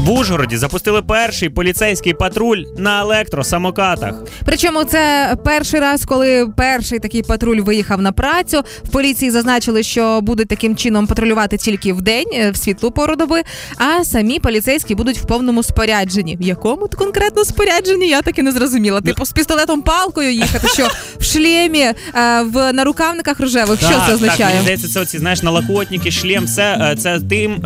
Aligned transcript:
В 0.00 0.10
Ужгороді 0.10 0.56
запустили 0.56 1.02
перший 1.02 1.48
поліцейський 1.48 2.14
патруль 2.14 2.64
на 2.78 3.00
електросамокатах. 3.00 4.14
Причому 4.44 4.84
це 4.84 5.36
перший 5.44 5.80
раз, 5.80 6.04
коли 6.04 6.48
перший 6.56 6.98
такий 6.98 7.22
патруль 7.22 7.60
виїхав 7.60 8.02
на 8.02 8.12
працю. 8.12 8.62
В 8.84 8.88
поліції 8.88 9.30
зазначили, 9.30 9.82
що 9.82 10.20
будуть 10.20 10.48
таким 10.48 10.76
чином 10.76 11.06
патрулювати 11.06 11.56
тільки 11.56 11.92
в 11.92 12.02
день, 12.02 12.26
е, 12.34 12.50
в 12.50 12.56
світлу 12.56 12.90
пору 12.90 13.16
доби, 13.16 13.42
а 13.76 14.04
самі 14.04 14.38
поліцейські 14.38 14.94
будуть 14.94 15.18
в 15.18 15.26
повному 15.26 15.62
спорядженні. 15.62 16.36
В 16.36 16.42
якому 16.42 16.88
конкретно 16.98 17.44
спорядженні 17.44 18.08
я 18.08 18.22
так 18.22 18.38
і 18.38 18.42
не 18.42 18.52
зрозуміла. 18.52 19.00
Типу 19.00 19.24
з 19.24 19.32
пістолетом 19.32 19.82
палкою 19.82 20.32
їхати, 20.32 20.68
що 20.68 20.88
в 21.18 21.24
шлемі, 21.24 21.80
е, 21.80 21.94
в 22.42 22.72
нарукавниках 22.72 23.40
рожевих. 23.40 23.78
Що 23.80 24.02
це 24.06 24.14
означає? 24.14 24.52
Так, 24.52 24.62
здається, 24.62 24.88
це 24.88 25.00
оці 25.00 25.18
знаєш 25.18 25.42
налокотники, 25.42 26.10
шлем, 26.10 26.44
все 26.44 26.92
е, 26.92 26.96
це 26.96 27.20
тим, 27.30 27.62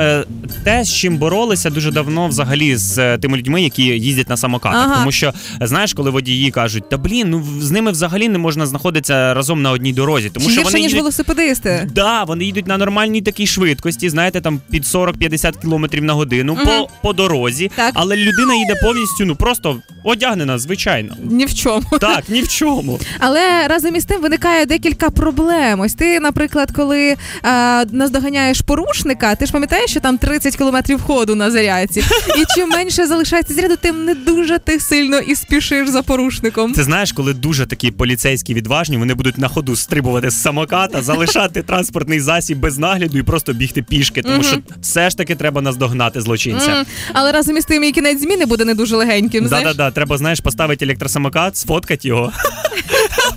те, 0.65 0.85
з 0.85 0.93
чим 0.93 1.17
боролися 1.17 1.71
дуже 1.71 1.91
давно 1.91 2.24
взагалі 2.29 2.77
з 2.77 2.99
е, 2.99 3.19
тими 3.19 3.39
людьми, 3.39 3.63
які 3.63 3.83
їздять 3.83 4.29
на 4.29 4.37
самокатах. 4.37 4.85
Ага. 4.85 4.97
Тому 4.99 5.13
що 5.13 5.33
знаєш, 5.61 5.93
коли 5.93 6.11
водії 6.11 6.51
кажуть, 6.51 6.89
та 6.89 6.97
блін, 6.97 7.31
ну 7.31 7.45
з 7.61 7.71
ними 7.71 7.91
взагалі 7.91 8.29
не 8.29 8.39
можна 8.39 8.67
знаходитися 8.67 9.35
разом 9.35 9.63
на 9.63 9.71
одній 9.71 9.93
дорозі, 9.93 10.31
тому 10.31 10.47
Чи 10.47 10.53
що 10.53 10.61
гірше, 10.61 10.73
вони 10.73 10.83
ніж 10.83 10.91
їдуть... 10.93 11.03
велосипедисти? 11.03 11.91
Да, 11.95 12.25
вони 12.25 12.45
їдуть 12.45 12.67
на 12.67 12.79
нормальній 12.79 13.23
такій 13.23 13.47
швидкості, 13.47 14.11
знаєте, 14.11 14.41
там 14.41 14.61
під 14.71 14.83
40-50 14.83 15.61
кілометрів 15.61 16.05
на 16.05 16.13
годину 16.13 16.53
угу. 16.53 16.63
по, 16.65 16.89
по 17.03 17.13
дорозі. 17.13 17.71
Так. 17.77 17.91
Але 17.95 18.17
людина 18.17 18.55
їде 18.55 18.75
повністю, 18.83 19.25
ну 19.25 19.37
просто 19.37 19.77
одягнена, 20.05 20.59
звичайно. 20.59 21.17
Ні 21.31 21.47
в 21.47 21.55
чому. 21.55 21.85
Так, 22.01 22.25
ні 22.29 22.43
в 22.43 22.49
чому. 22.49 23.01
Але 23.19 23.69
разом 23.69 23.97
із 23.97 24.05
тим 24.05 24.21
виникає 24.23 24.67
декілька 24.67 25.11
проблем. 25.11 25.81
Ось 25.81 25.95
ти, 25.95 26.21
наприклад, 26.21 26.71
коли 26.77 27.17
е, 27.45 27.85
наздоганяєш 27.93 28.61
порушника, 28.61 29.35
ти 29.35 29.47
ж 29.47 29.53
пам'ятаєш, 29.53 29.91
що 29.91 30.01
там 30.01 30.19
30 30.19 30.57
кілометрів 30.57 31.03
ходу 31.03 31.35
на 31.35 31.51
зарядці. 31.51 32.01
І 32.39 32.45
чим 32.57 32.69
менше 32.69 33.07
залишається 33.07 33.55
заряду, 33.55 33.77
тим 33.77 34.05
не 34.05 34.15
дуже 34.15 34.59
ти 34.59 34.81
сильно 34.81 35.19
і 35.19 35.35
спішиш 35.35 35.89
за 35.89 36.03
порушником. 36.03 36.73
Ти 36.73 36.83
знаєш, 36.85 37.13
коли 37.13 37.35
дуже 37.35 37.67
такі 37.67 37.91
поліцейські 37.91 38.55
відважні, 38.55 38.97
вони 38.97 39.15
будуть 39.15 39.39
на 39.39 39.49
ходу 39.49 39.77
стрибувати 39.77 40.31
з 40.31 40.43
самоката, 40.43 41.03
залишати 41.03 41.63
транспортний 41.63 42.21
засіб 42.21 42.59
без 42.59 42.79
нагляду 42.79 43.19
і 43.19 43.23
просто 43.23 43.53
бігти 43.53 43.83
пішки, 43.83 44.23
тому 44.23 44.43
що 44.43 44.57
все 44.81 45.11
ж 45.11 45.17
таки 45.17 45.35
треба 45.35 45.61
наздогнати 45.63 46.21
злочинця. 46.21 46.85
Але 47.13 47.33
разом 47.33 47.57
із 47.57 47.65
тим 47.65 47.85
і 47.85 47.93
кінець 47.93 48.21
зміни 48.21 48.47
буде 48.47 48.65
не 48.65 48.75
дуже 48.75 48.97
легеньким. 48.97 49.49
знаєш? 49.49 49.69
Да-да-да, 49.69 49.94
треба, 49.95 50.19
знаєш, 50.19 50.41
поставити 50.41 50.85
електросамокат, 50.85 51.57
сфоткати 51.57 52.09
його. 52.09 52.33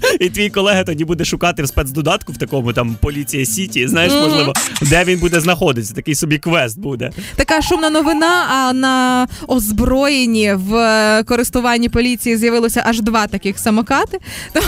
І 0.20 0.30
твій 0.30 0.50
колега 0.50 0.84
тоді 0.84 1.06
буде 1.06 1.26
шукати 1.26 1.64
в 1.64 1.68
спецдодатку 1.68 2.34
в 2.34 2.38
такому 2.38 2.74
там 2.74 2.96
поліція 3.02 3.46
Сіті, 3.46 3.88
знаєш, 3.88 4.14
можливо, 4.14 4.54
де 4.82 5.04
він 5.04 5.20
буде 5.20 5.40
знаходитися. 5.40 5.94
Такий 5.94 6.16
собі 6.16 6.38
квест 6.38 6.80
буде. 6.80 7.12
Така 7.36 7.62
шумна 7.62 7.90
новина. 7.90 8.46
А 8.50 8.74
на 8.74 9.28
озброєнні 9.48 10.54
в 10.54 10.76
е, 10.76 11.24
користуванні 11.24 11.90
поліції 11.90 12.38
з'явилося 12.38 12.84
аж 12.86 13.02
два 13.02 13.28
таких 13.28 13.60
самокати. 13.60 14.20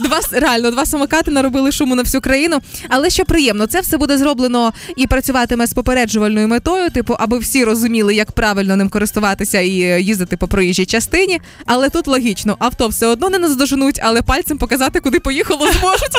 Два 0.00 0.20
реально 0.32 0.70
два 0.70 0.86
самокати 0.86 1.30
наробили 1.30 1.72
шуму 1.72 1.94
на 1.94 2.02
всю 2.02 2.20
країну. 2.20 2.58
Але 2.88 3.10
що 3.10 3.24
приємно, 3.24 3.66
це 3.66 3.80
все 3.80 3.96
буде 3.98 4.18
зроблено 4.18 4.72
і 4.96 5.06
працюватиме 5.06 5.66
з 5.66 5.72
попереджувальною 5.72 6.48
метою, 6.48 6.90
типу, 6.90 7.16
аби 7.18 7.38
всі 7.38 7.64
розуміли, 7.64 8.14
як 8.14 8.32
правильно 8.32 8.76
ним 8.76 8.88
користуватися 8.88 9.60
і 9.60 9.80
е, 9.80 10.00
їздити 10.00 10.36
по 10.36 10.48
проїжджій 10.48 10.86
частині. 10.86 11.40
Але 11.66 11.90
тут 11.90 12.06
логічно, 12.06 12.56
авто 12.58 12.88
все 12.88 13.06
одно 13.06 13.30
не 13.30 13.38
наздоженуть, 13.38 14.00
але 14.02 14.22
пальцем 14.46 14.58
показати, 14.58 15.00
куди 15.00 15.20
поїхало, 15.20 15.72
зможуть. 15.72 16.10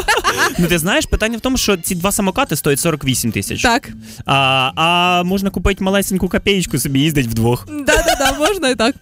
Ну 0.59 0.67
ти 0.67 0.78
знаєш, 0.78 1.06
питання 1.06 1.38
в 1.38 1.42
тому, 1.42 1.58
що 1.58 1.78
ці 1.78 1.95
два 1.95 2.11
самокати 2.11 2.56
стоять 2.56 2.80
48 2.80 3.31
тисяч. 3.31 3.61
Так, 3.61 3.89
А, 4.25 4.72
а 4.75 5.23
можна 5.23 5.50
купити 5.50 5.83
малесеньку 5.83 6.30
копеечку, 6.30 6.80
собі 6.80 7.00
їздить 7.00 7.28
вдвох. 7.28 7.67
да-да-да, 7.67 8.36
можна 8.39 8.70
і 8.70 8.75
так. 8.75 8.95